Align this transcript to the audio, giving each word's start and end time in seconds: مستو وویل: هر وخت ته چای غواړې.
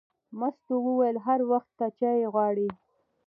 مستو 0.39 0.75
وویل: 0.85 1.17
هر 1.25 1.39
وخت 1.51 1.69
ته 1.79 1.85
چای 1.99 2.21
غواړې. 2.33 2.69